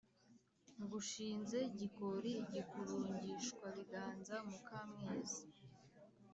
[0.81, 5.43] ngushinze gikoli igikurungishwabiganza muka mwezi